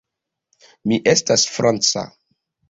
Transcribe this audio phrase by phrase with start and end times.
[0.91, 2.07] Mi estas franca.